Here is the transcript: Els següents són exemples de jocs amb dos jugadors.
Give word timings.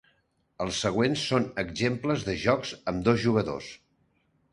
Els 0.63 0.77
següents 0.85 1.25
són 1.31 1.45
exemples 1.63 2.25
de 2.29 2.35
jocs 2.45 2.71
amb 2.93 3.05
dos 3.09 3.21
jugadors. 3.27 3.69